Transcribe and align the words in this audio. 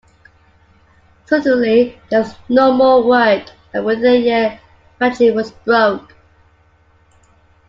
Suddenly, 1.25 1.95
there 2.09 2.21
was 2.21 2.33
no 2.49 2.71
more 2.73 3.03
work, 3.03 3.51
and 3.71 3.85
within 3.85 4.13
a 4.13 4.17
year 4.17 4.59
Franchi 4.97 5.29
was 5.29 5.51
broke. 5.51 6.15